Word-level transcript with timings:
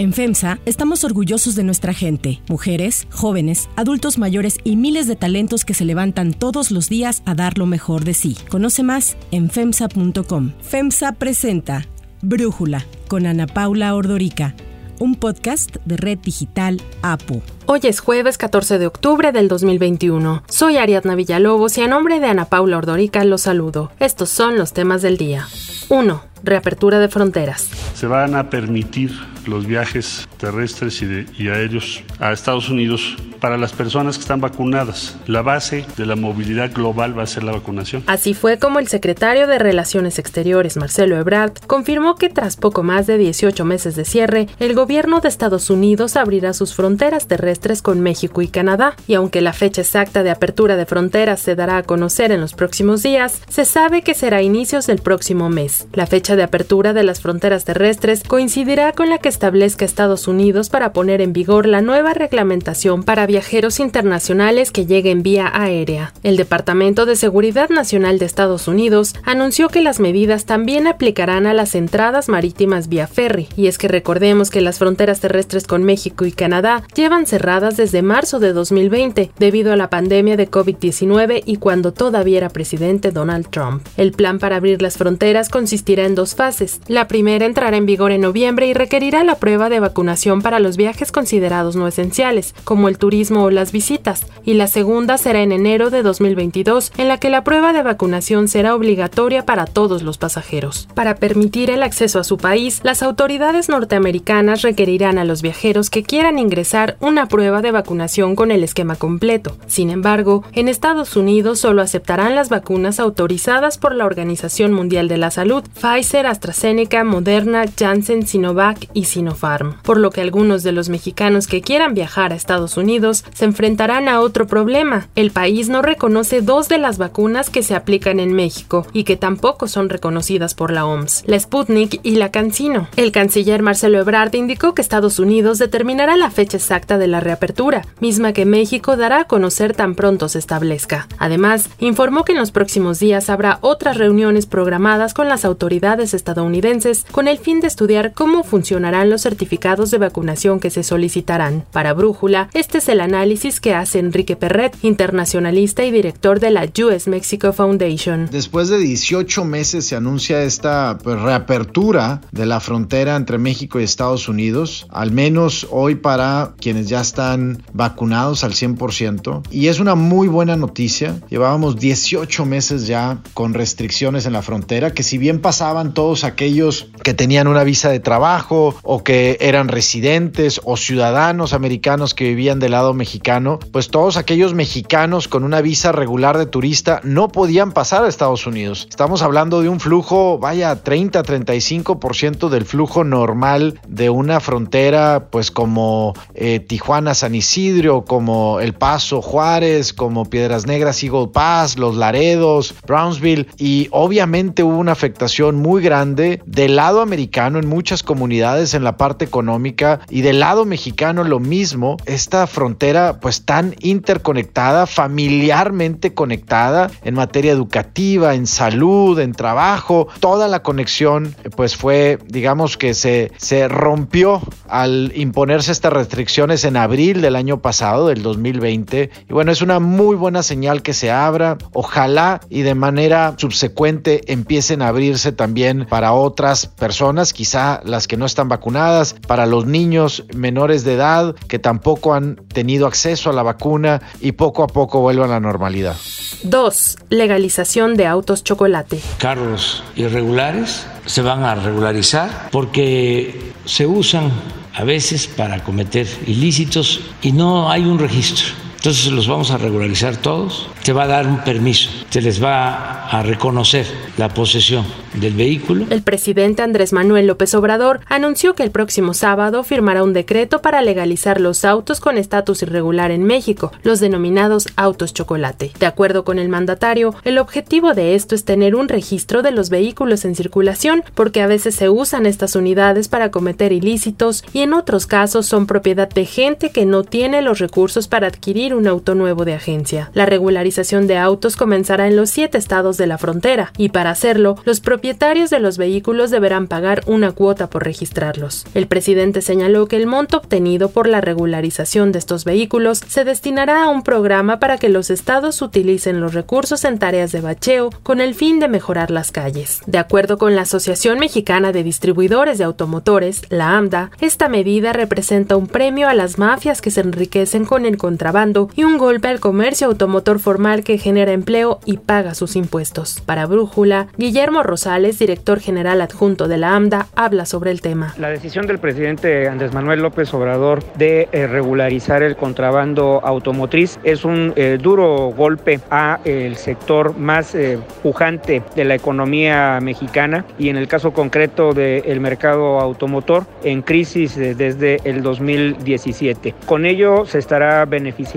En 0.00 0.14
FEMSA 0.14 0.60
estamos 0.64 1.04
orgullosos 1.04 1.54
de 1.56 1.62
nuestra 1.62 1.92
gente, 1.92 2.40
mujeres, 2.48 3.06
jóvenes, 3.10 3.68
adultos 3.76 4.16
mayores 4.16 4.56
y 4.64 4.76
miles 4.76 5.06
de 5.06 5.14
talentos 5.14 5.66
que 5.66 5.74
se 5.74 5.84
levantan 5.84 6.32
todos 6.32 6.70
los 6.70 6.88
días 6.88 7.22
a 7.26 7.34
dar 7.34 7.58
lo 7.58 7.66
mejor 7.66 8.04
de 8.04 8.14
sí. 8.14 8.34
Conoce 8.48 8.82
más 8.82 9.18
en 9.30 9.50
FEMSA.com. 9.50 10.52
FEMSA 10.62 11.12
presenta 11.12 11.86
Brújula 12.22 12.86
con 13.08 13.26
Ana 13.26 13.46
Paula 13.46 13.94
Ordorica, 13.94 14.54
un 15.00 15.16
podcast 15.16 15.76
de 15.84 15.98
Red 15.98 16.20
Digital 16.20 16.80
APU. 17.02 17.42
Hoy 17.66 17.80
es 17.82 18.00
jueves 18.00 18.38
14 18.38 18.78
de 18.78 18.86
octubre 18.86 19.32
del 19.32 19.48
2021. 19.48 20.44
Soy 20.48 20.78
Ariadna 20.78 21.14
Villalobos 21.14 21.76
y 21.76 21.82
a 21.82 21.88
nombre 21.88 22.20
de 22.20 22.26
Ana 22.28 22.46
Paula 22.46 22.78
Ordorica 22.78 23.22
los 23.24 23.42
saludo. 23.42 23.92
Estos 23.98 24.30
son 24.30 24.56
los 24.56 24.72
temas 24.72 25.02
del 25.02 25.18
día. 25.18 25.46
1. 25.90 26.29
Reapertura 26.42 26.98
de 26.98 27.08
fronteras. 27.08 27.70
Se 27.94 28.06
van 28.06 28.34
a 28.34 28.50
permitir 28.50 29.12
los 29.46 29.66
viajes 29.66 30.28
terrestres 30.38 31.02
y, 31.02 31.48
aéreos 31.48 32.02
a 32.18 32.32
Estados 32.32 32.68
Unidos 32.68 33.16
para 33.40 33.56
las 33.56 33.72
personas 33.72 34.16
que 34.16 34.22
están 34.22 34.40
vacunadas. 34.40 35.16
La 35.26 35.40
base 35.42 35.86
de 35.96 36.04
la 36.04 36.14
movilidad 36.14 36.72
global 36.72 37.18
va 37.18 37.22
a 37.22 37.26
ser 37.26 37.42
la 37.42 37.52
vacunación. 37.52 38.02
Así 38.06 38.34
fue 38.34 38.58
como 38.58 38.78
el 38.78 38.88
secretario 38.88 39.46
de 39.46 39.58
Relaciones 39.58 40.18
Exteriores, 40.18 40.76
Marcelo 40.76 41.16
Ebrard, 41.16 41.52
confirmó 41.66 42.16
que 42.16 42.28
tras 42.28 42.56
poco 42.56 42.82
más 42.82 43.06
de 43.06 43.16
18 43.16 43.64
meses 43.64 43.96
de 43.96 44.04
cierre, 44.04 44.48
el 44.58 44.74
gobierno 44.74 45.20
de 45.20 45.28
Estados 45.28 45.70
Unidos 45.70 46.16
abrirá 46.16 46.52
sus 46.52 46.74
fronteras 46.74 47.26
terrestres 47.26 47.80
con 47.80 48.00
México 48.00 48.42
y 48.42 48.48
Canadá. 48.48 48.94
Y 49.06 49.14
aunque 49.14 49.40
la 49.40 49.54
fecha 49.54 49.80
exacta 49.80 50.22
de 50.22 50.30
apertura 50.30 50.76
de 50.76 50.86
fronteras 50.86 51.40
se 51.40 51.54
dará 51.54 51.78
a 51.78 51.82
conocer 51.82 52.32
en 52.32 52.40
los 52.40 52.52
próximos 52.52 53.02
días, 53.02 53.40
se 53.48 53.64
sabe 53.64 54.02
que 54.02 54.14
será 54.14 54.42
inicios 54.42 54.86
del 54.86 54.98
próximo 54.98 55.48
mes. 55.48 55.86
La 55.94 56.06
fecha 56.06 56.29
de 56.36 56.42
apertura 56.42 56.92
de 56.92 57.02
las 57.02 57.20
fronteras 57.20 57.64
terrestres 57.64 58.22
coincidirá 58.22 58.92
con 58.92 59.08
la 59.10 59.18
que 59.18 59.28
establezca 59.28 59.84
Estados 59.84 60.28
Unidos 60.28 60.68
para 60.68 60.92
poner 60.92 61.20
en 61.20 61.32
vigor 61.32 61.66
la 61.66 61.80
nueva 61.80 62.14
reglamentación 62.14 63.02
para 63.02 63.26
viajeros 63.26 63.80
internacionales 63.80 64.70
que 64.70 64.86
lleguen 64.86 65.22
vía 65.22 65.50
aérea. 65.52 66.12
El 66.22 66.36
Departamento 66.36 67.06
de 67.06 67.16
Seguridad 67.16 67.70
Nacional 67.70 68.18
de 68.18 68.26
Estados 68.26 68.68
Unidos 68.68 69.14
anunció 69.24 69.68
que 69.68 69.82
las 69.82 70.00
medidas 70.00 70.44
también 70.46 70.86
aplicarán 70.86 71.46
a 71.46 71.54
las 71.54 71.74
entradas 71.74 72.28
marítimas 72.28 72.88
vía 72.88 73.06
ferry, 73.06 73.48
y 73.56 73.66
es 73.66 73.78
que 73.78 73.88
recordemos 73.88 74.50
que 74.50 74.60
las 74.60 74.78
fronteras 74.78 75.20
terrestres 75.20 75.66
con 75.66 75.82
México 75.82 76.24
y 76.24 76.32
Canadá 76.32 76.82
llevan 76.94 77.26
cerradas 77.26 77.76
desde 77.76 78.02
marzo 78.02 78.38
de 78.38 78.52
2020 78.52 79.30
debido 79.38 79.72
a 79.72 79.76
la 79.76 79.90
pandemia 79.90 80.36
de 80.36 80.50
COVID-19 80.50 81.42
y 81.44 81.56
cuando 81.56 81.92
todavía 81.92 82.38
era 82.38 82.48
presidente 82.48 83.10
Donald 83.10 83.48
Trump. 83.50 83.86
El 83.96 84.12
plan 84.12 84.38
para 84.38 84.56
abrir 84.56 84.82
las 84.82 84.96
fronteras 84.96 85.48
consistirá 85.48 86.04
en 86.04 86.14
dos 86.20 86.34
fases. 86.34 86.82
La 86.86 87.08
primera 87.08 87.46
entrará 87.46 87.78
en 87.78 87.86
vigor 87.86 88.12
en 88.12 88.20
noviembre 88.20 88.66
y 88.66 88.74
requerirá 88.74 89.24
la 89.24 89.36
prueba 89.36 89.70
de 89.70 89.80
vacunación 89.80 90.42
para 90.42 90.60
los 90.60 90.76
viajes 90.76 91.12
considerados 91.12 91.76
no 91.76 91.88
esenciales, 91.88 92.54
como 92.64 92.88
el 92.88 92.98
turismo 92.98 93.44
o 93.44 93.50
las 93.50 93.72
visitas, 93.72 94.26
y 94.44 94.52
la 94.52 94.66
segunda 94.66 95.16
será 95.16 95.40
en 95.40 95.50
enero 95.50 95.88
de 95.88 96.02
2022, 96.02 96.92
en 96.98 97.08
la 97.08 97.16
que 97.16 97.30
la 97.30 97.42
prueba 97.42 97.72
de 97.72 97.82
vacunación 97.82 98.48
será 98.48 98.74
obligatoria 98.74 99.46
para 99.46 99.64
todos 99.64 100.02
los 100.02 100.18
pasajeros. 100.18 100.88
Para 100.94 101.14
permitir 101.14 101.70
el 101.70 101.82
acceso 101.82 102.20
a 102.20 102.24
su 102.24 102.36
país, 102.36 102.80
las 102.82 103.02
autoridades 103.02 103.70
norteamericanas 103.70 104.60
requerirán 104.60 105.16
a 105.16 105.24
los 105.24 105.40
viajeros 105.40 105.88
que 105.88 106.02
quieran 106.02 106.38
ingresar 106.38 106.98
una 107.00 107.28
prueba 107.28 107.62
de 107.62 107.72
vacunación 107.72 108.36
con 108.36 108.50
el 108.50 108.62
esquema 108.62 108.94
completo. 108.94 109.56
Sin 109.68 109.88
embargo, 109.88 110.44
en 110.52 110.68
Estados 110.68 111.16
Unidos 111.16 111.60
solo 111.60 111.80
aceptarán 111.80 112.34
las 112.34 112.50
vacunas 112.50 113.00
autorizadas 113.00 113.78
por 113.78 113.94
la 113.94 114.04
Organización 114.04 114.74
Mundial 114.74 115.08
de 115.08 115.16
la 115.16 115.30
Salud, 115.30 115.64
Pfizer, 115.80 116.09
AstraZeneca, 116.18 117.04
Moderna, 117.04 117.64
Janssen, 117.78 118.26
Sinovac 118.26 118.88
y 118.92 119.04
Sinopharm, 119.04 119.76
por 119.82 119.98
lo 119.98 120.10
que 120.10 120.20
algunos 120.20 120.62
de 120.62 120.72
los 120.72 120.88
mexicanos 120.88 121.46
que 121.46 121.62
quieran 121.62 121.94
viajar 121.94 122.32
a 122.32 122.36
Estados 122.36 122.76
Unidos 122.76 123.24
se 123.32 123.44
enfrentarán 123.44 124.08
a 124.08 124.20
otro 124.20 124.46
problema. 124.46 125.08
El 125.14 125.30
país 125.30 125.68
no 125.68 125.82
reconoce 125.82 126.42
dos 126.42 126.68
de 126.68 126.78
las 126.78 126.98
vacunas 126.98 127.48
que 127.48 127.62
se 127.62 127.74
aplican 127.74 128.20
en 128.20 128.32
México 128.32 128.86
y 128.92 129.04
que 129.04 129.16
tampoco 129.16 129.68
son 129.68 129.88
reconocidas 129.88 130.54
por 130.54 130.72
la 130.72 130.84
OMS, 130.84 131.22
la 131.26 131.38
Sputnik 131.38 132.00
y 132.02 132.16
la 132.16 132.30
CanSino. 132.30 132.88
El 132.96 133.12
canciller 133.12 133.62
Marcelo 133.62 134.00
Ebrard 134.00 134.34
indicó 134.34 134.74
que 134.74 134.82
Estados 134.82 135.18
Unidos 135.18 135.58
determinará 135.58 136.16
la 136.16 136.30
fecha 136.30 136.56
exacta 136.56 136.98
de 136.98 137.06
la 137.06 137.20
reapertura, 137.20 137.86
misma 138.00 138.32
que 138.32 138.44
México 138.44 138.96
dará 138.96 139.20
a 139.20 139.24
conocer 139.24 139.74
tan 139.76 139.94
pronto 139.94 140.28
se 140.28 140.38
establezca. 140.38 141.06
Además, 141.18 141.70
informó 141.78 142.24
que 142.24 142.32
en 142.32 142.38
los 142.38 142.50
próximos 142.50 142.98
días 142.98 143.30
habrá 143.30 143.58
otras 143.60 143.96
reuniones 143.96 144.46
programadas 144.46 145.14
con 145.14 145.28
las 145.28 145.44
autoridades 145.44 145.99
estadounidenses 146.00 147.04
con 147.10 147.28
el 147.28 147.38
fin 147.38 147.60
de 147.60 147.66
estudiar 147.66 148.12
cómo 148.14 148.44
funcionarán 148.44 149.10
los 149.10 149.22
certificados 149.22 149.90
de 149.90 149.98
vacunación 149.98 150.60
que 150.60 150.70
se 150.70 150.82
solicitarán. 150.82 151.64
Para 151.72 151.92
Brújula, 151.92 152.48
este 152.54 152.78
es 152.78 152.88
el 152.88 153.00
análisis 153.00 153.60
que 153.60 153.74
hace 153.74 153.98
Enrique 153.98 154.36
Perret, 154.36 154.76
internacionalista 154.82 155.84
y 155.84 155.90
director 155.90 156.40
de 156.40 156.50
la 156.50 156.68
US 156.84 157.08
Mexico 157.08 157.52
Foundation. 157.52 158.28
Después 158.30 158.68
de 158.68 158.78
18 158.78 159.44
meses 159.44 159.86
se 159.86 159.96
anuncia 159.96 160.42
esta 160.42 160.98
pues, 161.02 161.20
reapertura 161.20 162.20
de 162.32 162.46
la 162.46 162.60
frontera 162.60 163.16
entre 163.16 163.38
México 163.38 163.80
y 163.80 163.84
Estados 163.84 164.28
Unidos, 164.28 164.86
al 164.90 165.12
menos 165.12 165.66
hoy 165.70 165.96
para 165.96 166.54
quienes 166.60 166.88
ya 166.88 167.00
están 167.00 167.62
vacunados 167.72 168.44
al 168.44 168.52
100%. 168.52 169.42
Y 169.50 169.68
es 169.68 169.80
una 169.80 169.94
muy 169.94 170.28
buena 170.28 170.56
noticia. 170.56 171.20
Llevábamos 171.28 171.76
18 171.78 172.44
meses 172.46 172.86
ya 172.86 173.18
con 173.34 173.54
restricciones 173.54 174.26
en 174.26 174.32
la 174.32 174.42
frontera, 174.42 174.92
que 174.92 175.02
si 175.02 175.18
bien 175.18 175.40
pasaban 175.40 175.89
todos 175.94 176.24
aquellos 176.24 176.88
que 177.02 177.14
tenían 177.14 177.46
una 177.46 177.64
visa 177.64 177.90
de 177.90 178.00
trabajo 178.00 178.74
o 178.82 179.02
que 179.04 179.38
eran 179.40 179.68
residentes 179.68 180.60
o 180.64 180.76
ciudadanos 180.76 181.52
americanos 181.52 182.14
que 182.14 182.24
vivían 182.24 182.58
del 182.58 182.72
lado 182.72 182.94
mexicano, 182.94 183.58
pues 183.72 183.88
todos 183.88 184.16
aquellos 184.16 184.54
mexicanos 184.54 185.28
con 185.28 185.44
una 185.44 185.60
visa 185.60 185.92
regular 185.92 186.38
de 186.38 186.46
turista 186.46 187.00
no 187.04 187.28
podían 187.28 187.72
pasar 187.72 188.04
a 188.04 188.08
Estados 188.08 188.46
Unidos. 188.46 188.86
Estamos 188.90 189.22
hablando 189.22 189.62
de 189.62 189.68
un 189.68 189.80
flujo, 189.80 190.38
vaya, 190.38 190.82
30-35% 190.82 192.48
del 192.48 192.64
flujo 192.64 193.04
normal 193.04 193.80
de 193.86 194.10
una 194.10 194.40
frontera, 194.40 195.28
pues 195.30 195.50
como 195.50 196.14
eh, 196.34 196.60
Tijuana, 196.60 197.14
San 197.14 197.34
Isidro, 197.34 198.04
como 198.04 198.60
El 198.60 198.74
Paso, 198.74 199.22
Juárez, 199.22 199.92
como 199.92 200.24
Piedras 200.24 200.66
Negras, 200.66 201.02
Eagle 201.02 201.28
Pass, 201.32 201.78
Los 201.78 201.96
Laredos, 201.96 202.74
Brownsville, 202.86 203.46
y 203.56 203.88
obviamente 203.90 204.62
hubo 204.62 204.76
una 204.76 204.92
afectación 204.92 205.56
muy 205.56 205.69
grande 205.78 206.42
del 206.44 206.74
lado 206.74 207.00
americano 207.00 207.60
en 207.60 207.68
muchas 207.68 208.02
comunidades 208.02 208.74
en 208.74 208.82
la 208.82 208.96
parte 208.96 209.24
económica 209.24 210.00
y 210.10 210.22
del 210.22 210.40
lado 210.40 210.64
mexicano 210.64 211.22
lo 211.22 211.38
mismo. 211.38 211.96
Esta 212.06 212.46
frontera 212.48 213.20
pues 213.20 213.44
tan 213.44 213.76
interconectada, 213.80 214.86
familiarmente 214.86 216.12
conectada 216.12 216.90
en 217.04 217.14
materia 217.14 217.52
educativa, 217.52 218.34
en 218.34 218.46
salud, 218.46 219.18
en 219.20 219.32
trabajo. 219.32 220.08
Toda 220.18 220.48
la 220.48 220.62
conexión 220.62 221.36
pues 221.56 221.76
fue, 221.76 222.18
digamos 222.26 222.76
que 222.76 222.94
se, 222.94 223.30
se 223.36 223.68
rompió 223.68 224.40
al 224.68 225.12
imponerse 225.14 225.70
estas 225.70 225.92
restricciones 225.92 226.64
en 226.64 226.76
abril 226.76 227.20
del 227.20 227.36
año 227.36 227.60
pasado, 227.60 228.08
del 228.08 228.22
2020. 228.22 229.10
Y 229.28 229.32
bueno, 229.32 229.52
es 229.52 229.62
una 229.62 229.78
muy 229.78 230.16
buena 230.16 230.42
señal 230.42 230.82
que 230.82 230.94
se 230.94 231.10
abra. 231.10 231.58
Ojalá 231.72 232.40
y 232.48 232.62
de 232.62 232.74
manera 232.74 233.34
subsecuente 233.36 234.32
empiecen 234.32 234.82
a 234.82 234.88
abrirse 234.88 235.32
también 235.32 235.59
para 235.88 236.12
otras 236.12 236.66
personas, 236.66 237.32
quizá 237.32 237.80
las 237.84 238.08
que 238.08 238.16
no 238.16 238.26
están 238.26 238.48
vacunadas, 238.48 239.14
para 239.26 239.46
los 239.46 239.66
niños 239.66 240.24
menores 240.34 240.84
de 240.84 240.94
edad 240.94 241.34
que 241.48 241.58
tampoco 241.58 242.14
han 242.14 242.36
tenido 242.36 242.86
acceso 242.86 243.30
a 243.30 243.32
la 243.32 243.42
vacuna 243.42 244.00
y 244.20 244.32
poco 244.32 244.62
a 244.62 244.66
poco 244.66 245.00
vuelvan 245.00 245.30
a 245.30 245.34
la 245.34 245.40
normalidad. 245.40 245.96
2. 246.42 246.98
Legalización 247.10 247.96
de 247.96 248.06
autos 248.06 248.44
chocolate. 248.44 249.00
Carros 249.18 249.82
irregulares 249.96 250.86
se 251.06 251.22
van 251.22 251.44
a 251.44 251.54
regularizar 251.54 252.48
porque 252.50 253.52
se 253.64 253.86
usan 253.86 254.30
a 254.74 254.84
veces 254.84 255.26
para 255.26 255.62
cometer 255.62 256.06
ilícitos 256.26 257.00
y 257.22 257.32
no 257.32 257.70
hay 257.70 257.84
un 257.84 257.98
registro. 257.98 258.69
Entonces 258.80 259.12
los 259.12 259.28
vamos 259.28 259.50
a 259.50 259.58
regularizar 259.58 260.16
todos, 260.16 260.70
se 260.80 260.94
va 260.94 261.02
a 261.02 261.06
dar 261.06 261.26
un 261.26 261.44
permiso, 261.44 261.90
se 262.08 262.22
les 262.22 262.42
va 262.42 263.10
a 263.10 263.22
reconocer 263.22 263.84
la 264.16 264.30
posesión 264.30 264.86
del 265.12 265.34
vehículo. 265.34 265.84
El 265.90 266.02
presidente 266.02 266.62
Andrés 266.62 266.94
Manuel 266.94 267.26
López 267.26 267.54
Obrador 267.54 268.00
anunció 268.06 268.54
que 268.54 268.62
el 268.62 268.70
próximo 268.70 269.12
sábado 269.12 269.64
firmará 269.64 270.02
un 270.02 270.14
decreto 270.14 270.62
para 270.62 270.80
legalizar 270.80 271.42
los 271.42 271.66
autos 271.66 272.00
con 272.00 272.16
estatus 272.16 272.62
irregular 272.62 273.10
en 273.10 273.24
México, 273.24 273.70
los 273.82 274.00
denominados 274.00 274.66
autos 274.76 275.12
chocolate. 275.12 275.72
De 275.78 275.84
acuerdo 275.84 276.24
con 276.24 276.38
el 276.38 276.48
mandatario, 276.48 277.14
el 277.24 277.36
objetivo 277.36 277.92
de 277.92 278.14
esto 278.14 278.34
es 278.34 278.46
tener 278.46 278.74
un 278.74 278.88
registro 278.88 279.42
de 279.42 279.50
los 279.50 279.68
vehículos 279.68 280.24
en 280.24 280.34
circulación, 280.34 281.02
porque 281.14 281.42
a 281.42 281.46
veces 281.46 281.74
se 281.74 281.90
usan 281.90 282.24
estas 282.24 282.56
unidades 282.56 283.08
para 283.08 283.30
cometer 283.30 283.72
ilícitos 283.72 284.42
y 284.54 284.60
en 284.60 284.72
otros 284.72 285.06
casos 285.06 285.44
son 285.44 285.66
propiedad 285.66 286.08
de 286.08 286.24
gente 286.24 286.70
que 286.70 286.86
no 286.86 287.02
tiene 287.02 287.42
los 287.42 287.58
recursos 287.58 288.08
para 288.08 288.28
adquirir 288.28 288.69
un 288.74 288.86
auto 288.86 289.14
nuevo 289.14 289.44
de 289.44 289.54
agencia. 289.54 290.10
La 290.14 290.26
regularización 290.26 291.06
de 291.06 291.18
autos 291.18 291.56
comenzará 291.56 292.06
en 292.06 292.16
los 292.16 292.30
siete 292.30 292.58
estados 292.58 292.96
de 292.96 293.06
la 293.06 293.18
frontera 293.18 293.72
y 293.76 293.90
para 293.90 294.10
hacerlo, 294.10 294.56
los 294.64 294.80
propietarios 294.80 295.50
de 295.50 295.60
los 295.60 295.78
vehículos 295.78 296.30
deberán 296.30 296.66
pagar 296.66 297.02
una 297.06 297.32
cuota 297.32 297.68
por 297.68 297.84
registrarlos. 297.84 298.66
El 298.74 298.86
presidente 298.86 299.42
señaló 299.42 299.86
que 299.86 299.96
el 299.96 300.06
monto 300.06 300.38
obtenido 300.38 300.90
por 300.90 301.06
la 301.08 301.20
regularización 301.20 302.12
de 302.12 302.18
estos 302.18 302.44
vehículos 302.44 303.02
se 303.06 303.24
destinará 303.24 303.84
a 303.84 303.88
un 303.88 304.02
programa 304.02 304.60
para 304.60 304.78
que 304.78 304.88
los 304.88 305.10
estados 305.10 305.62
utilicen 305.62 306.20
los 306.20 306.34
recursos 306.34 306.84
en 306.84 306.98
tareas 306.98 307.32
de 307.32 307.40
bacheo 307.40 307.90
con 308.02 308.20
el 308.20 308.34
fin 308.34 308.60
de 308.60 308.68
mejorar 308.68 309.10
las 309.10 309.32
calles. 309.32 309.82
De 309.86 309.98
acuerdo 309.98 310.38
con 310.38 310.54
la 310.54 310.62
Asociación 310.62 311.18
Mexicana 311.18 311.72
de 311.72 311.82
Distribuidores 311.82 312.58
de 312.58 312.64
Automotores, 312.64 313.42
la 313.48 313.76
AMDA, 313.76 314.10
esta 314.20 314.48
medida 314.48 314.92
representa 314.92 315.56
un 315.56 315.66
premio 315.66 316.08
a 316.08 316.14
las 316.14 316.38
mafias 316.38 316.80
que 316.80 316.90
se 316.90 317.00
enriquecen 317.00 317.64
con 317.64 317.86
el 317.86 317.96
contrabando 317.96 318.59
y 318.74 318.84
un 318.84 318.98
golpe 318.98 319.28
al 319.28 319.40
comercio 319.40 319.86
automotor 319.86 320.38
formal 320.38 320.84
que 320.84 320.98
genera 320.98 321.32
empleo 321.32 321.80
y 321.84 321.98
paga 321.98 322.34
sus 322.34 322.56
impuestos. 322.56 323.22
Para 323.24 323.46
Brújula, 323.46 324.08
Guillermo 324.16 324.62
Rosales, 324.62 325.18
director 325.18 325.60
general 325.60 326.00
adjunto 326.00 326.48
de 326.48 326.58
la 326.58 326.74
AMDA, 326.74 327.06
habla 327.14 327.46
sobre 327.46 327.70
el 327.70 327.80
tema. 327.80 328.14
La 328.18 328.30
decisión 328.30 328.66
del 328.66 328.78
presidente 328.78 329.48
Andrés 329.48 329.72
Manuel 329.72 330.00
López 330.00 330.32
Obrador 330.34 330.82
de 330.94 331.28
eh, 331.32 331.46
regularizar 331.46 332.22
el 332.22 332.36
contrabando 332.36 333.20
automotriz 333.24 333.98
es 334.04 334.24
un 334.24 334.52
eh, 334.56 334.78
duro 334.80 335.32
golpe 335.36 335.80
a 335.90 336.20
el 336.24 336.56
sector 336.56 337.16
más 337.16 337.54
eh, 337.54 337.78
pujante 338.02 338.62
de 338.74 338.84
la 338.84 338.94
economía 338.94 339.78
mexicana 339.80 340.44
y 340.58 340.68
en 340.68 340.76
el 340.76 340.88
caso 340.88 341.12
concreto 341.12 341.72
del 341.72 342.20
mercado 342.20 342.80
automotor 342.80 343.46
en 343.62 343.82
crisis 343.82 344.36
desde 344.36 345.00
el 345.04 345.22
2017. 345.22 346.54
Con 346.66 346.86
ello 346.86 347.24
se 347.26 347.38
estará 347.38 347.84
beneficiando 347.84 348.30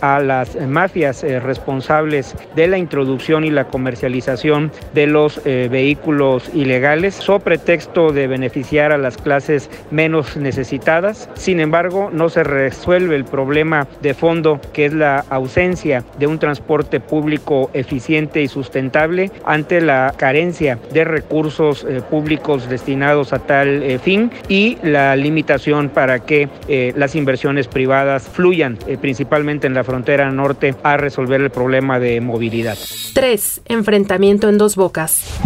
a 0.00 0.20
las 0.20 0.56
mafias 0.66 1.22
responsables 1.22 2.34
de 2.56 2.66
la 2.66 2.78
introducción 2.78 3.44
y 3.44 3.50
la 3.50 3.64
comercialización 3.64 4.72
de 4.94 5.06
los 5.06 5.42
vehículos 5.44 6.50
ilegales, 6.54 7.14
so 7.14 7.38
pretexto 7.38 8.12
de 8.12 8.26
beneficiar 8.26 8.92
a 8.92 8.98
las 8.98 9.16
clases 9.16 9.70
menos 9.90 10.36
necesitadas. 10.36 11.28
Sin 11.34 11.60
embargo, 11.60 12.10
no 12.12 12.28
se 12.28 12.44
resuelve 12.44 13.16
el 13.16 13.24
problema 13.24 13.86
de 14.00 14.14
fondo 14.14 14.60
que 14.72 14.86
es 14.86 14.92
la 14.92 15.24
ausencia 15.30 16.04
de 16.18 16.26
un 16.26 16.38
transporte 16.38 17.00
público 17.00 17.70
eficiente 17.72 18.42
y 18.42 18.48
sustentable 18.48 19.30
ante 19.44 19.80
la 19.80 20.14
carencia 20.16 20.78
de 20.92 21.04
recursos 21.04 21.84
eh, 21.88 22.00
públicos 22.08 22.68
destinados 22.68 23.32
a 23.32 23.38
tal 23.38 23.82
eh, 23.82 23.98
fin 23.98 24.30
y 24.48 24.78
la 24.82 25.16
limitación 25.16 25.88
para 25.88 26.20
que 26.20 26.48
eh, 26.68 26.92
las 26.96 27.14
inversiones 27.14 27.68
privadas 27.68 28.28
fluyan 28.28 28.78
principalmente 29.00 29.51
en 29.60 29.74
la 29.74 29.84
frontera 29.84 30.30
norte 30.30 30.74
a 30.82 30.96
resolver 30.96 31.40
el 31.40 31.50
problema 31.50 31.98
de 31.98 32.20
movilidad. 32.20 32.78
3. 33.14 33.62
Enfrentamiento 33.66 34.48
en 34.48 34.58
dos 34.58 34.76
bocas. 34.76 35.40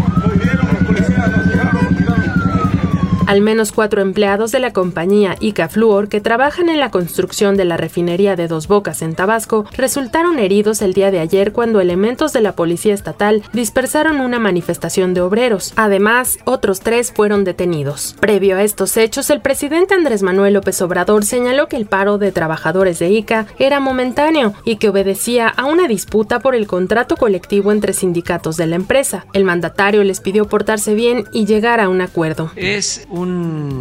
Al 3.27 3.41
menos 3.41 3.73
cuatro 3.73 4.03
empleados 4.03 4.53
de 4.53 4.61
la 4.61 4.73
compañía 4.73 5.35
Ica 5.41 5.69
Fluor 5.69 6.09
que 6.09 6.21
trabajan 6.21 6.69
en 6.69 6.79
la 6.79 6.93
construcción 6.93 7.57
de 7.57 7.65
la 7.65 7.77
refinería 7.77 8.37
de 8.37 8.47
Dos 8.47 8.69
Bocas 8.69 9.03
en 9.03 9.17
Tabasco 9.17 9.67
resultaron 9.77 10.39
heridos 10.39 10.81
el 10.81 10.95
día 10.95 11.11
de 11.11 11.19
ayer 11.19 11.53
cuando 11.53 11.81
elementos 11.81 12.33
de 12.33 12.41
la 12.41 12.53
policía 12.53 12.95
estatal 12.95 13.43
dispersaron 13.53 14.21
una 14.21 14.39
manifestación 14.39 15.13
de 15.13 15.23
obreros. 15.23 15.73
Además, 15.75 16.39
otros 16.45 16.79
tres 16.79 17.11
fueron 17.11 17.43
detenidos. 17.43 18.15
Previo 18.21 18.59
a 18.59 18.63
estos 18.63 18.97
hechos, 18.97 19.29
el 19.31 19.41
presidente 19.41 19.95
Andrés 19.95 20.23
Manuel 20.23 20.55
López 20.55 20.81
Obrador 20.81 21.25
señaló 21.25 21.67
que 21.67 21.77
el 21.77 21.87
paro 21.87 22.19
de 22.19 22.31
trabajadores 22.31 23.01
de 23.01 23.11
Ica 23.11 23.49
era 23.59 23.81
momentáneo 23.81 24.55
y 24.65 24.77
que 24.77 24.89
obedecía 24.89 25.49
a 25.49 25.65
una 25.65 25.89
disputa 25.89 26.39
por 26.39 26.55
el 26.55 26.69
contrato 26.69 27.17
colectivo 27.17 27.73
entre 27.73 27.93
sindicatos 27.93 28.57
de 28.57 28.69
la 28.69 28.77
empresa. 28.77 29.27
El 29.33 29.43
mandatario 29.43 30.05
les 30.05 30.21
pidió 30.21 30.47
portarse 30.47 30.95
bien 30.95 31.25
y 31.33 31.45
llegar 31.45 31.81
a 31.81 31.89
un 31.89 32.01
acuerdo. 32.01 32.53
Un 33.17 33.76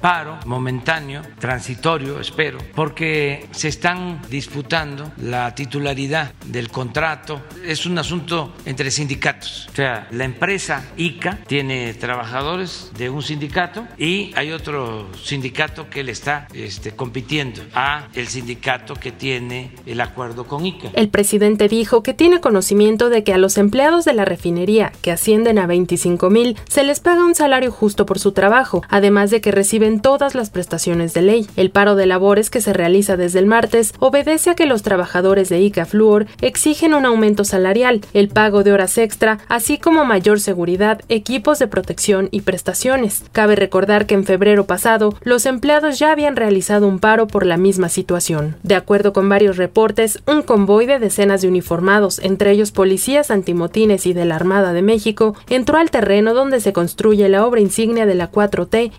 paro 0.00 0.38
momentáneo, 0.46 1.22
transitorio, 1.38 2.20
espero, 2.20 2.58
porque 2.74 3.46
se 3.50 3.68
están 3.68 4.20
disputando 4.30 5.12
la 5.18 5.54
titularidad 5.54 6.32
del 6.46 6.70
contrato. 6.70 7.42
Es 7.64 7.86
un 7.86 7.98
asunto 7.98 8.54
entre 8.64 8.90
sindicatos. 8.90 9.68
O 9.72 9.76
sea, 9.76 10.08
la 10.10 10.24
empresa 10.24 10.84
ICA 10.96 11.38
tiene 11.46 11.94
trabajadores 11.94 12.90
de 12.96 13.10
un 13.10 13.22
sindicato 13.22 13.86
y 13.96 14.32
hay 14.36 14.52
otro 14.52 15.08
sindicato 15.16 15.88
que 15.88 16.04
le 16.04 16.12
está 16.12 16.46
este, 16.54 16.92
compitiendo 16.92 17.62
a 17.74 18.08
el 18.14 18.28
sindicato 18.28 18.94
que 18.94 19.12
tiene 19.12 19.72
el 19.86 20.00
acuerdo 20.00 20.46
con 20.46 20.66
ICA. 20.66 20.90
El 20.94 21.08
presidente 21.08 21.68
dijo 21.68 22.02
que 22.02 22.14
tiene 22.14 22.40
conocimiento 22.40 23.10
de 23.10 23.24
que 23.24 23.32
a 23.32 23.38
los 23.38 23.58
empleados 23.58 24.04
de 24.04 24.14
la 24.14 24.24
refinería, 24.24 24.92
que 25.02 25.12
ascienden 25.12 25.58
a 25.58 25.66
25 25.66 26.30
mil, 26.30 26.56
se 26.68 26.84
les 26.84 27.00
paga 27.00 27.24
un 27.24 27.34
salario 27.34 27.70
justo 27.70 28.06
por 28.06 28.18
su 28.18 28.32
trabajo 28.32 28.68
además 28.88 29.30
de 29.30 29.40
que 29.40 29.52
reciben 29.52 29.97
todas 30.00 30.34
las 30.34 30.50
prestaciones 30.50 31.14
de 31.14 31.22
ley. 31.22 31.46
El 31.56 31.70
paro 31.70 31.94
de 31.94 32.06
labores 32.06 32.50
que 32.50 32.60
se 32.60 32.72
realiza 32.72 33.16
desde 33.16 33.38
el 33.38 33.46
martes 33.46 33.94
obedece 34.00 34.50
a 34.50 34.54
que 34.54 34.66
los 34.66 34.82
trabajadores 34.82 35.48
de 35.48 35.60
ICA 35.60 35.86
Fluor 35.86 36.26
exigen 36.40 36.94
un 36.94 37.06
aumento 37.06 37.44
salarial, 37.44 38.00
el 38.12 38.28
pago 38.28 38.62
de 38.64 38.72
horas 38.72 38.98
extra, 38.98 39.38
así 39.48 39.78
como 39.78 40.04
mayor 40.04 40.40
seguridad, 40.40 41.00
equipos 41.08 41.58
de 41.58 41.68
protección 41.68 42.28
y 42.30 42.42
prestaciones. 42.42 43.24
Cabe 43.32 43.56
recordar 43.56 44.06
que 44.06 44.14
en 44.14 44.24
febrero 44.24 44.66
pasado 44.66 45.14
los 45.22 45.46
empleados 45.46 45.98
ya 45.98 46.12
habían 46.12 46.36
realizado 46.36 46.88
un 46.88 46.98
paro 46.98 47.26
por 47.26 47.46
la 47.46 47.56
misma 47.56 47.88
situación. 47.88 48.56
De 48.62 48.74
acuerdo 48.74 49.12
con 49.12 49.28
varios 49.28 49.56
reportes, 49.56 50.20
un 50.26 50.42
convoy 50.42 50.86
de 50.86 50.98
decenas 50.98 51.42
de 51.42 51.48
uniformados, 51.48 52.18
entre 52.18 52.50
ellos 52.50 52.72
policías 52.72 53.30
antimotines 53.30 54.06
y 54.06 54.12
de 54.12 54.24
la 54.24 54.36
Armada 54.36 54.72
de 54.72 54.82
México, 54.82 55.34
entró 55.48 55.78
al 55.78 55.90
terreno 55.90 56.34
donde 56.34 56.60
se 56.60 56.72
construye 56.72 57.28
la 57.28 57.46
obra 57.46 57.60
insignia 57.60 58.04
de 58.04 58.14
la 58.14 58.26
4 58.26 58.48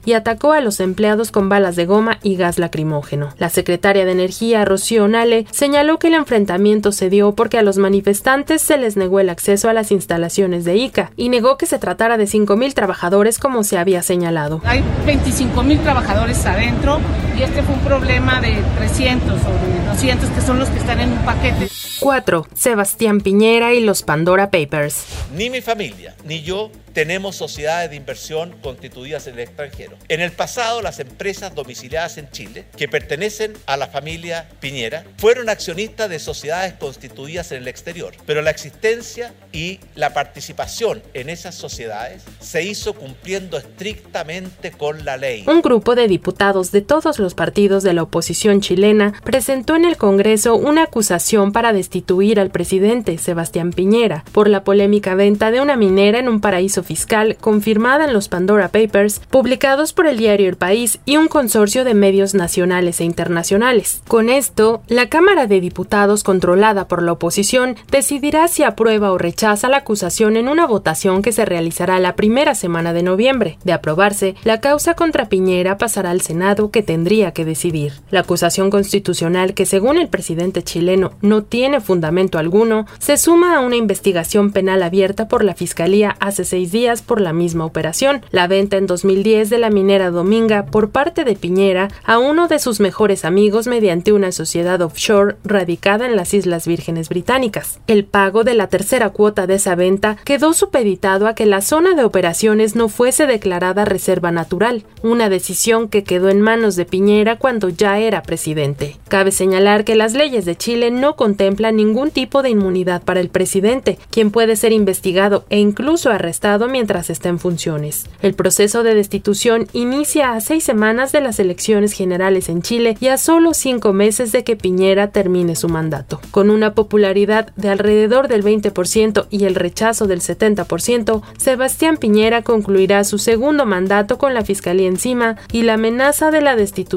y 0.06 0.14
atacó 0.14 0.54
a 0.54 0.62
los 0.62 0.79
empleados 0.80 1.32
con 1.32 1.50
balas 1.50 1.76
de 1.76 1.86
goma 1.86 2.20
y 2.24 2.36
gas 2.36 2.60
lacrimógeno. 2.60 3.30
La 3.38 3.50
secretaria 3.50 4.06
de 4.06 4.12
Energía, 4.12 4.66
Rocío 4.66 5.08
Nale, 5.08 5.46
señaló 5.52 6.00
que 6.00 6.08
el 6.08 6.14
enfrentamiento 6.14 6.92
se 6.92 7.10
dio 7.10 7.34
porque 7.36 7.58
a 7.58 7.64
los 7.64 7.78
manifestantes 7.78 8.62
se 8.62 8.78
les 8.78 8.98
negó 8.98 9.20
el 9.20 9.30
acceso 9.30 9.70
a 9.70 9.74
las 9.74 9.92
instalaciones 9.92 10.66
de 10.66 10.76
ICA 10.78 11.12
y 11.16 11.30
negó 11.30 11.58
que 11.58 11.66
se 11.66 11.80
tratara 11.80 12.18
de 12.18 12.26
5.000 12.26 12.74
trabajadores 12.74 13.40
como 13.40 13.64
se 13.64 13.78
había 13.78 14.02
señalado. 14.02 14.62
Hay 14.66 14.84
25.000 15.06 15.82
trabajadores 15.82 16.46
adentro 16.46 17.00
y 17.40 17.44
este 17.44 17.64
fue 17.64 17.74
un 17.74 17.82
problema 17.82 18.42
de 18.42 18.62
300 18.78 19.32
o 19.32 19.34
de 19.34 19.88
200 19.88 20.30
que 20.32 20.42
son 20.42 20.60
los 20.60 20.68
que 20.70 20.78
están 20.78 21.00
en 21.00 21.14
un 21.14 21.20
paquete. 21.20 21.70
4. 22.02 22.48
Sebastián 22.54 23.22
Piñera 23.22 23.74
y 23.74 23.80
los 23.80 24.04
Pandora 24.04 24.52
Papers. 24.52 25.06
Ni 25.34 25.50
mi 25.50 25.62
familia 25.62 26.16
ni 26.26 26.42
yo 26.42 26.70
tenemos 26.94 27.36
sociedades 27.36 27.90
de 27.90 27.96
inversión 27.96 28.54
constituidas 28.62 29.28
en 29.28 29.36
el 29.36 29.42
extranjero. 29.42 29.96
En 30.08 30.22
el 30.22 30.32
pasado, 30.32 30.82
las 30.82 31.00
empresas 31.00 31.56
domiciliadas 31.56 32.18
en 32.18 32.30
Chile, 32.30 32.66
que 32.76 32.88
pertenecen 32.88 33.54
a 33.68 33.78
la 33.78 33.88
familia 33.88 34.50
Piñera, 34.60 35.06
fueron 35.18 35.50
accionistas 35.50 36.10
de 36.10 36.20
sociedades 36.20 36.74
constituidas 36.74 37.52
en 37.52 37.60
el 37.60 37.68
exterior, 37.68 38.14
pero 38.26 38.42
la 38.42 38.50
existencia 38.50 39.34
y 39.52 39.80
la 39.96 40.14
participación 40.14 41.02
en 41.14 41.30
esas 41.30 41.56
sociedades 41.56 42.24
se 42.40 42.64
hizo 42.64 42.94
cumpliendo 42.94 43.58
estrictamente 43.58 44.72
con 44.72 45.06
la 45.06 45.18
ley. 45.18 45.46
Un 45.48 45.62
grupo 45.62 45.96
de 45.96 46.08
diputados 46.08 46.72
de 46.72 46.82
todos 46.82 47.20
los 47.20 47.29
partidos 47.34 47.84
de 47.84 47.94
la 47.94 48.04
oposición 48.04 48.62
chilena 48.62 49.14
presentó 49.24 49.76
en 49.76 49.86
el 49.86 49.98
Congreso 49.98 50.56
una 50.56 50.84
acusación 50.84 51.52
para 51.52 51.74
destituir 51.74 52.40
al 52.40 52.50
presidente 52.50 53.18
Sebastián 53.18 53.72
Piñera 53.72 54.24
por 54.32 54.50
la 54.50 54.64
polémica 54.64 55.16
venta 55.16 55.52
de 55.52 55.62
una 55.62 55.76
minera 55.76 56.20
en 56.20 56.30
un 56.30 56.42
paraíso 56.42 56.84
fiscal 56.84 57.38
confirmada 57.40 58.06
en 58.06 58.14
los 58.14 58.30
Pandora 58.30 58.70
Papers, 58.70 59.22
publicados 59.30 59.94
por 59.94 60.08
el 60.08 60.18
diario 60.18 60.50
El 60.50 60.56
País 60.56 61.00
y 61.06 61.18
un 61.18 61.28
consorcio 61.28 61.84
de 61.84 61.94
medios 61.94 62.34
nacionales 62.34 63.02
e 63.02 63.04
internacionales. 63.04 64.02
Con 64.08 64.30
esto, 64.30 64.82
la 64.88 65.10
Cámara 65.10 65.48
de 65.48 65.60
Diputados, 65.60 66.24
controlada 66.24 66.88
por 66.88 67.04
la 67.04 67.14
oposición, 67.14 67.76
decidirá 67.92 68.48
si 68.48 68.64
aprueba 68.64 69.12
o 69.12 69.18
rechaza 69.18 69.70
la 69.70 69.78
acusación 69.78 70.38
en 70.38 70.48
una 70.48 70.66
votación 70.66 71.22
que 71.22 71.32
se 71.32 71.46
realizará 71.46 72.00
la 72.00 72.16
primera 72.16 72.56
semana 72.56 72.94
de 72.94 73.04
noviembre. 73.04 73.58
De 73.64 73.74
aprobarse, 73.74 74.36
la 74.44 74.62
causa 74.62 74.94
contra 74.94 75.30
Piñera 75.30 75.78
pasará 75.78 76.12
al 76.12 76.22
Senado, 76.22 76.72
que 76.72 76.84
tendría 76.84 77.19
que 77.28 77.46
decidir. 77.46 77.94
La 78.12 78.22
acusación 78.22 78.70
constitucional, 78.70 79.54
que 79.54 79.66
según 79.66 79.98
el 79.98 80.08
presidente 80.08 80.64
chileno 80.64 81.12
no 81.22 81.44
tiene 81.44 81.82
fundamento 81.82 82.40
alguno, 82.40 82.86
se 82.98 83.18
suma 83.18 83.56
a 83.56 83.60
una 83.60 83.76
investigación 83.76 84.52
penal 84.52 84.82
abierta 84.82 85.28
por 85.28 85.44
la 85.44 85.54
Fiscalía 85.54 86.16
hace 86.20 86.46
seis 86.46 86.72
días 86.72 87.02
por 87.02 87.22
la 87.22 87.34
misma 87.34 87.66
operación, 87.66 88.22
la 88.32 88.48
venta 88.48 88.78
en 88.78 88.88
2010 88.88 89.50
de 89.50 89.58
la 89.58 89.70
minera 89.70 90.12
Dominga 90.12 90.66
por 90.66 90.90
parte 90.90 91.24
de 91.24 91.36
Piñera 91.36 91.90
a 92.06 92.18
uno 92.18 92.48
de 92.48 92.60
sus 92.60 92.80
mejores 92.80 93.26
amigos 93.26 93.68
mediante 93.68 94.14
una 94.14 94.32
sociedad 94.32 94.82
offshore 94.82 95.36
radicada 95.44 96.06
en 96.06 96.16
las 96.16 96.34
Islas 96.34 96.68
Vírgenes 96.68 97.10
Británicas. 97.10 97.80
El 97.88 98.06
pago 98.06 98.44
de 98.44 98.54
la 98.54 98.68
tercera 98.68 99.10
cuota 99.10 99.46
de 99.46 99.56
esa 99.56 99.76
venta 99.76 100.18
quedó 100.24 100.54
supeditado 100.54 101.28
a 101.28 101.36
que 101.36 101.46
la 101.46 101.62
zona 101.62 101.96
de 101.96 102.04
operaciones 102.04 102.76
no 102.76 102.90
fuese 102.90 103.28
declarada 103.28 103.86
reserva 103.86 104.32
natural, 104.32 104.84
una 105.04 105.30
decisión 105.30 105.90
que 105.90 106.04
quedó 106.04 106.30
en 106.30 106.42
manos 106.42 106.76
de 106.76 106.86
Piñera 106.86 106.99
Piñera 107.00 107.38
cuando 107.38 107.70
ya 107.70 107.98
era 107.98 108.24
presidente. 108.24 108.98
Cabe 109.08 109.32
señalar 109.32 109.86
que 109.86 109.96
las 109.96 110.16
leyes 110.16 110.44
de 110.44 110.58
Chile 110.58 110.92
no 110.92 111.16
contemplan 111.16 111.78
ningún 111.78 112.12
tipo 112.12 112.44
de 112.44 112.50
inmunidad 112.50 113.04
para 113.04 113.22
el 113.22 113.30
presidente, 113.30 113.98
quien 114.12 114.32
puede 114.32 114.58
ser 114.58 114.74
investigado 114.74 115.46
e 115.50 115.60
incluso 115.60 116.10
arrestado 116.10 116.68
mientras 116.68 117.10
está 117.10 117.30
en 117.30 117.40
funciones. 117.40 118.06
El 118.22 118.34
proceso 118.34 118.84
de 118.84 118.96
destitución 118.96 119.68
inicia 119.72 120.34
a 120.34 120.42
seis 120.42 120.66
semanas 120.66 121.14
de 121.14 121.22
las 121.22 121.40
elecciones 121.40 121.94
generales 121.94 122.50
en 122.50 122.62
Chile 122.62 122.98
y 123.00 123.08
a 123.08 123.18
solo 123.18 123.54
cinco 123.54 123.94
meses 123.94 124.34
de 124.34 124.44
que 124.44 124.58
Piñera 124.58 125.12
termine 125.12 125.56
su 125.56 125.70
mandato. 125.70 126.20
Con 126.32 126.50
una 126.50 126.74
popularidad 126.74 127.54
de 127.56 127.70
alrededor 127.70 128.28
del 128.28 128.44
20% 128.44 129.28
y 129.30 129.46
el 129.46 129.56
rechazo 129.56 130.06
del 130.06 130.20
70%, 130.20 131.22
Sebastián 131.38 131.96
Piñera 131.96 132.42
concluirá 132.42 133.06
su 133.06 133.20
segundo 133.20 133.66
mandato 133.66 134.18
con 134.18 134.34
la 134.34 134.44
Fiscalía 134.44 134.90
encima 134.90 135.38
y 135.54 135.62
la 135.62 135.76
amenaza 135.76 136.30
de 136.30 136.42
la 136.42 136.58
destitución 136.58 136.89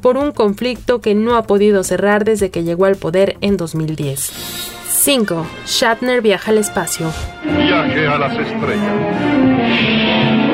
por 0.00 0.16
un 0.16 0.32
conflicto 0.32 1.00
que 1.00 1.14
no 1.14 1.36
ha 1.36 1.42
podido 1.44 1.82
cerrar 1.82 2.24
desde 2.24 2.50
que 2.50 2.62
llegó 2.62 2.84
al 2.84 2.96
poder 2.96 3.36
en 3.40 3.56
2010. 3.56 4.30
5. 4.88 5.46
Shatner 5.66 6.22
viaja 6.22 6.52
al 6.52 6.58
espacio. 6.58 7.10
Viaje 7.44 8.06
a 8.06 8.18
las 8.18 8.32
estrellas. 8.38 8.96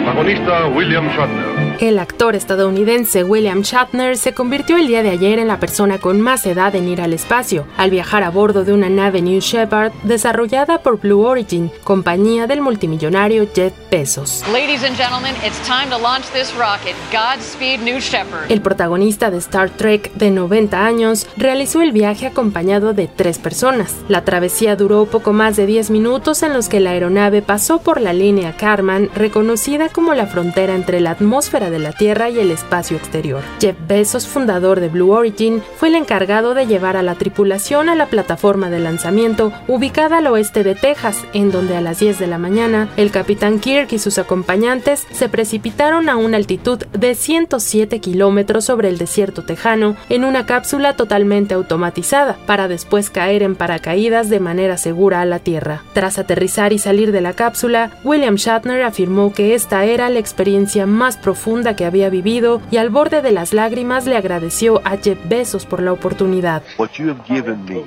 Protagonista 0.05 0.69
William 0.69 1.07
Shatner. 1.09 1.58
El 1.81 2.01
actor 2.01 2.35
estadounidense 2.35 3.23
William 3.23 3.63
Shatner 3.63 4.17
se 4.17 4.35
convirtió 4.35 4.77
el 4.77 4.89
día 4.89 5.05
de 5.05 5.11
ayer 5.11 5.39
en 5.39 5.47
la 5.47 5.61
persona 5.61 5.99
con 5.99 6.21
más 6.21 6.45
edad 6.45 6.75
en 6.75 6.89
ir 6.89 7.01
al 7.01 7.13
espacio, 7.13 7.67
al 7.77 7.91
viajar 7.91 8.25
a 8.25 8.31
bordo 8.31 8.65
de 8.65 8.73
una 8.73 8.89
nave 8.89 9.23
New 9.23 9.39
Shepard 9.39 9.93
desarrollada 10.03 10.83
por 10.83 10.99
Blue 10.99 11.25
Origin, 11.25 11.71
compañía 11.85 12.49
del 12.49 12.63
multimillonario 12.63 13.47
Jeff 13.55 13.73
Bezos. 13.93 14.43
Ladies 14.53 14.83
and 14.83 14.97
gentlemen, 14.97 15.37
it's 15.47 15.61
time 15.69 15.89
to 15.89 15.99
launch 15.99 16.27
this 16.33 16.53
rocket. 16.57 16.97
Godspeed 17.13 17.79
New 17.83 18.01
Shepard. 18.01 18.51
El 18.51 18.61
protagonista 18.61 19.31
de 19.31 19.39
Star 19.39 19.71
Trek 19.71 20.13
de 20.15 20.33
90 20.33 20.85
años 20.85 21.29
realizó 21.37 21.81
el 21.81 21.93
viaje 21.93 22.27
acompañado 22.27 22.93
de 22.93 23.07
tres 23.07 23.39
personas. 23.39 23.95
La 24.09 24.25
travesía 24.25 24.75
duró 24.75 25.07
poco 25.07 25.33
más 25.33 25.55
de 25.55 25.67
10 25.67 25.91
minutos 25.91 26.43
en 26.43 26.55
los 26.55 26.69
que 26.69 26.81
la 26.81 26.91
aeronave 26.91 27.41
pasó 27.41 27.79
por 27.79 28.01
la 28.01 28.13
línea 28.13 28.57
Karman, 28.57 29.11
reconocida 29.15 29.91
como 29.91 30.15
la 30.15 30.27
frontera 30.27 30.75
entre 30.75 30.99
la 30.99 31.13
atmósfera 31.13 31.68
de 31.71 31.79
la 31.79 31.93
Tierra 31.93 32.31
y 32.31 32.39
el 32.39 32.51
espacio 32.51 32.97
exterior. 32.97 33.43
Jeff 33.61 33.77
Bezos, 33.87 34.27
fundador 34.27 34.81
de 34.81 34.89
Blue 34.89 35.11
Origin, 35.11 35.63
fue 35.77 35.89
el 35.89 35.95
encargado 35.95 36.55
de 36.55 36.67
llevar 36.67 36.97
a 36.97 37.03
la 37.03 37.15
tripulación 37.15 37.89
a 37.89 37.95
la 37.95 38.07
plataforma 38.07 38.71
de 38.71 38.81
lanzamiento 38.81 39.53
ubicada 39.67 40.19
al 40.19 40.27
oeste 40.27 40.65
de 40.65 40.75
Texas, 40.75 41.25
en 41.33 41.51
donde 41.51 41.77
a 41.77 41.81
las 41.81 42.01
10 42.01 42.19
de 42.19 42.27
la 42.27 42.39
mañana 42.39 42.89
el 42.97 43.11
capitán 43.11 43.59
Kirk 43.59 43.93
y 43.93 43.99
sus 43.99 44.19
acompañantes 44.19 45.07
se 45.11 45.29
precipitaron 45.29 46.09
a 46.09 46.17
una 46.17 46.37
altitud 46.37 46.79
de 46.79 47.15
107 47.15 48.01
kilómetros 48.01 48.65
sobre 48.65 48.89
el 48.89 48.99
desierto 48.99 49.43
tejano 49.43 49.97
en 50.09 50.25
una 50.25 50.47
cápsula 50.47 50.95
totalmente 50.97 51.55
automatizada, 51.55 52.37
para 52.47 52.69
después 52.69 53.11
caer 53.11 53.43
en 53.43 53.57
paracaídas 53.57 54.31
de 54.31 54.41
manera 54.41 54.77
segura 54.77 55.21
a 55.21 55.25
la 55.25 55.39
Tierra. 55.39 55.83
Tras 55.93 56.19
aterrizar 56.19 56.73
y 56.73 56.79
salir 56.79 57.13
de 57.13 57.21
la 57.21 57.33
cápsula, 57.33 57.91
William 58.05 58.37
Shatner 58.37 58.83
afirmó 58.83 59.33
que 59.33 59.55
esta 59.55 59.85
era 59.85 60.09
la 60.11 60.19
experiencia 60.19 60.87
más 60.87 61.17
profunda 61.17 61.58
que 61.77 61.85
había 61.85 62.11
vivido 62.11 62.61
y 62.71 62.77
al 62.77 62.91
borde 62.91 63.23
de 63.23 63.33
las 63.33 63.53
lágrimas 63.53 64.07
le 64.07 64.17
agradeció 64.17 64.81
a 64.85 64.97
Jeff 64.97 65.19
Bezos 65.25 65.67
por 65.67 65.83
la 65.83 65.93
oportunidad. 65.93 66.63
What 66.79 66.93
you 66.99 67.09
have 67.09 67.23
given 67.27 67.65
me 67.65 67.85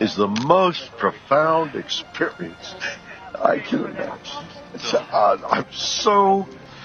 is 0.00 0.14
the 0.14 0.28
most 0.46 0.90
profound 0.98 1.74
experience 1.74 2.74
I 3.44 3.60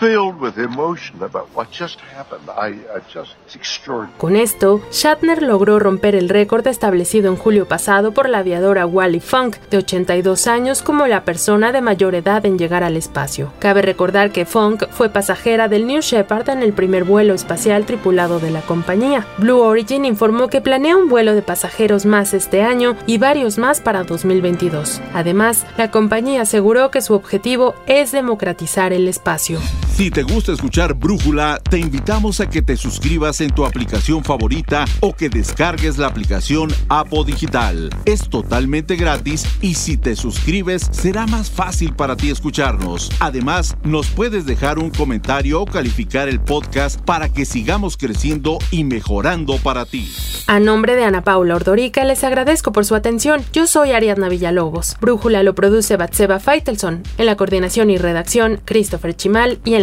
filled 0.04 0.42
with 0.42 0.58
emotion 0.58 1.16
about 1.24 1.48
what 1.56 1.68
just 1.72 2.02
happened. 2.02 2.42
I, 2.50 2.72
I 2.94 3.00
just, 3.14 3.36
it's 3.46 3.56
extraordinary. 3.56 4.18
Con 4.18 4.36
esto, 4.36 4.82
Shatner 4.92 5.42
logró 5.42 5.80
romper 5.80 6.16
el 6.16 6.28
récord 6.28 6.68
establecido 6.68 7.30
en 7.30 7.38
julio 7.38 7.68
pasado 7.68 8.12
por 8.12 8.28
la 8.28 8.40
aviadora 8.40 8.86
Wally 8.86 9.22
Funk, 9.22 9.56
de 9.70 9.78
82 9.78 10.48
años, 10.48 10.82
como 10.82 11.08
la 11.08 11.24
persona 11.24 11.72
de 11.72 11.80
mayor 11.80 12.16
edad 12.16 12.46
en 12.46 12.60
llegar 12.60 12.84
al 12.84 12.98
espacio. 12.98 13.54
Cabe 13.60 13.82
recordar 13.82 14.32
que 14.32 14.46
Funk 14.46 14.84
fue 14.92 15.08
pasajera 15.08 15.70
del 15.70 15.88
New 15.88 16.02
Shepard 16.02 16.50
en 16.50 16.64
el 16.64 16.74
primer 16.74 17.06
vuelo 17.06 17.34
espacial 17.34 17.86
tripulado 17.86 18.42
de 18.42 18.52
la 18.52 18.62
compañía. 18.62 19.26
Blue 19.38 19.62
Origin 19.62 20.04
informó 20.04 20.50
que 20.50 20.60
planea 20.60 20.98
un 20.98 21.08
vuelo 21.08 21.34
de 21.34 21.44
pasajeros 21.44 22.06
más 22.06 22.34
este 22.34 22.62
año 22.62 22.98
y 23.08 23.20
varios 23.20 23.58
más 23.58 23.80
para 23.80 24.04
2022. 24.04 25.00
Además, 25.14 25.66
la 25.78 25.92
compañía 25.92 26.42
aseguró 26.42 26.92
que 26.92 27.02
su 27.02 27.14
objetivo 27.14 27.76
es 27.86 28.12
democratizar 28.12 28.92
el 28.92 29.08
espacio. 29.08 29.60
Si 29.96 30.10
te 30.10 30.24
gusta 30.24 30.54
escuchar 30.54 30.96
Brújula, 30.96 31.62
te 31.70 31.78
invitamos 31.78 32.40
a 32.40 32.50
que 32.50 32.64
te 32.64 32.76
suscribas 32.76 33.42
en 33.42 33.52
tu 33.52 33.64
aplicación 33.64 34.24
favorita 34.24 34.86
o 35.02 35.14
que 35.14 35.30
descargues 35.30 36.00
la 36.00 36.08
aplicación 36.08 36.74
Apo 36.90 37.24
Digital. 37.24 37.92
Es 38.06 38.28
totalmente 38.28 38.96
gratis 38.96 39.46
y 39.62 39.76
si 39.76 39.98
te 39.98 40.16
suscribes 40.16 40.90
será 40.92 41.28
más 41.28 41.52
fácil 41.52 41.94
para 41.94 42.16
ti 42.16 42.32
escucharnos. 42.32 43.12
Además, 43.20 43.78
nos 43.84 44.08
puedes 44.08 44.48
dejar 44.48 44.80
un 44.80 44.90
comentario 44.90 45.62
o 45.62 45.66
calificar 45.68 46.28
el 46.28 46.40
podcast 46.40 47.00
para 47.02 47.30
que 47.30 47.46
sigamos 47.46 47.96
creciendo 47.96 48.58
y 48.72 48.86
mejorando 48.86 49.58
para 49.58 49.86
ti. 49.86 50.12
A 50.48 50.60
nombre 50.60 50.96
de 50.96 51.04
Ana 51.04 51.24
Paula 51.24 51.56
Ordorica 51.56 52.04
les 52.04 52.24
agradezco 52.24 52.72
por 52.72 52.86
su 52.86 52.96
atención. 52.96 53.46
Yo 53.54 53.68
soy 53.68 53.92
Ariadna 53.92 54.28
Villalobos. 54.28 54.98
Brújula 55.00 55.44
lo 55.44 55.54
produce 55.54 55.98
Batseba 55.98 56.40
Feitelson. 56.40 57.04
En 57.20 57.28
la 57.28 57.38
coordinación 57.38 57.92
y 57.92 57.98
redacción, 58.00 58.60
Christopher 58.66 59.16
Chimal 59.16 59.60
y 59.64 59.76
en 59.76 59.83